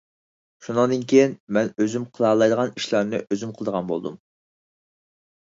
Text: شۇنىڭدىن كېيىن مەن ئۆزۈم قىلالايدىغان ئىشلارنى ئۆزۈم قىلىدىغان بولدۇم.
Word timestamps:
شۇنىڭدىن 0.67 1.03
كېيىن 1.11 1.35
مەن 1.57 1.69
ئۆزۈم 1.83 2.07
قىلالايدىغان 2.15 2.73
ئىشلارنى 2.81 3.21
ئۆزۈم 3.27 3.53
قىلىدىغان 3.61 3.93
بولدۇم. 3.93 4.19